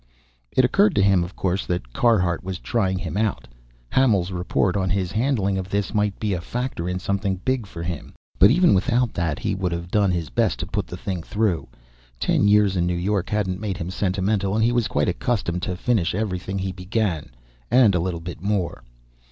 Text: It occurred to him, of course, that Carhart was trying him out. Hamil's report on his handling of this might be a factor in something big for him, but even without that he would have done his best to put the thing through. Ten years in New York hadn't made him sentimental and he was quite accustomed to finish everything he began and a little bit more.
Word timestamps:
It 0.51 0.65
occurred 0.65 0.95
to 0.95 1.03
him, 1.03 1.23
of 1.23 1.35
course, 1.35 1.67
that 1.67 1.93
Carhart 1.93 2.43
was 2.43 2.57
trying 2.57 2.97
him 2.97 3.15
out. 3.15 3.47
Hamil's 3.91 4.31
report 4.31 4.75
on 4.75 4.89
his 4.89 5.11
handling 5.11 5.59
of 5.59 5.69
this 5.69 5.93
might 5.93 6.17
be 6.19 6.33
a 6.33 6.41
factor 6.41 6.89
in 6.89 6.97
something 6.97 7.39
big 7.45 7.67
for 7.67 7.83
him, 7.83 8.15
but 8.39 8.49
even 8.49 8.73
without 8.73 9.13
that 9.13 9.37
he 9.37 9.53
would 9.53 9.71
have 9.71 9.91
done 9.91 10.09
his 10.09 10.31
best 10.31 10.57
to 10.57 10.65
put 10.65 10.87
the 10.87 10.97
thing 10.97 11.21
through. 11.21 11.67
Ten 12.19 12.47
years 12.47 12.75
in 12.75 12.87
New 12.87 12.95
York 12.95 13.29
hadn't 13.29 13.61
made 13.61 13.77
him 13.77 13.91
sentimental 13.91 14.55
and 14.55 14.63
he 14.63 14.71
was 14.71 14.87
quite 14.87 15.07
accustomed 15.07 15.61
to 15.61 15.75
finish 15.77 16.15
everything 16.15 16.57
he 16.57 16.71
began 16.71 17.29
and 17.69 17.93
a 17.93 17.99
little 17.99 18.21
bit 18.21 18.41
more. 18.41 18.83